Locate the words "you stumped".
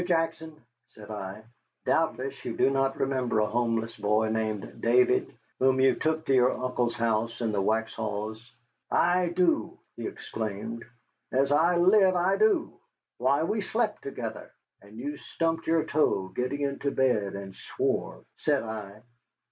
14.97-15.67